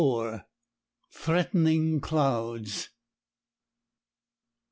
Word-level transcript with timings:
THREATENING 1.11 1.99
CLOUDS. 2.01 2.89